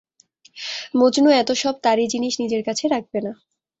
[0.95, 3.31] মজনু এত সব তারি জিনিস নিজের কাছে রাখবে না।